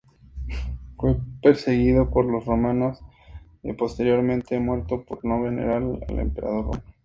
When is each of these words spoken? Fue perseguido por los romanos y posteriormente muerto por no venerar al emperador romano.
Fue 0.97 1.15
perseguido 1.43 2.09
por 2.09 2.25
los 2.25 2.43
romanos 2.47 3.03
y 3.61 3.71
posteriormente 3.73 4.59
muerto 4.59 5.05
por 5.05 5.23
no 5.23 5.39
venerar 5.39 5.83
al 5.83 6.19
emperador 6.19 6.65
romano. 6.65 6.81